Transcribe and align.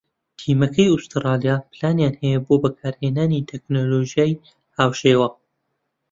تیمەکەی 0.39 0.91
ئوسترالیا 0.93 1.55
پلانیان 1.71 2.13
هەیە 2.21 2.39
بۆ 2.45 2.55
بەکارهێنانی 2.63 3.47
تەکنۆلۆژیای 3.49 4.39
هاوشێوە 4.77 5.29